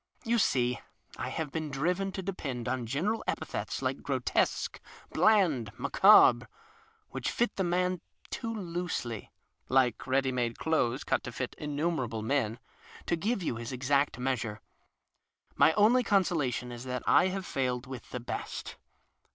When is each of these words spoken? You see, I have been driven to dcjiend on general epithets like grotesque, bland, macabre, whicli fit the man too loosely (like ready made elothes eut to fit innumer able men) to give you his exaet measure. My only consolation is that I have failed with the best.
You 0.23 0.39
see, 0.39 0.79
I 1.17 1.29
have 1.29 1.51
been 1.51 1.69
driven 1.69 2.11
to 2.13 2.23
dcjiend 2.23 2.67
on 2.67 2.87
general 2.87 3.23
epithets 3.27 3.83
like 3.83 4.01
grotesque, 4.01 4.79
bland, 5.11 5.71
macabre, 5.77 6.47
whicli 7.13 7.27
fit 7.27 7.55
the 7.55 7.63
man 7.63 8.01
too 8.31 8.51
loosely 8.51 9.31
(like 9.69 10.07
ready 10.07 10.31
made 10.31 10.55
elothes 10.57 11.05
eut 11.05 11.21
to 11.21 11.31
fit 11.31 11.55
innumer 11.59 12.05
able 12.05 12.23
men) 12.23 12.57
to 13.05 13.15
give 13.15 13.43
you 13.43 13.57
his 13.57 13.71
exaet 13.71 14.17
measure. 14.17 14.59
My 15.55 15.71
only 15.73 16.01
consolation 16.01 16.71
is 16.71 16.83
that 16.85 17.03
I 17.05 17.27
have 17.27 17.45
failed 17.45 17.85
with 17.85 18.09
the 18.09 18.19
best. 18.19 18.77